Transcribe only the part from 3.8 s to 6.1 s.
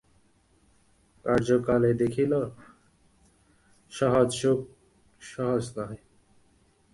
সহজ সুখ সহজ নহে।